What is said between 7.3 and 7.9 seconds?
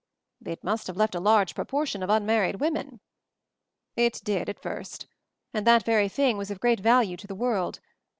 world.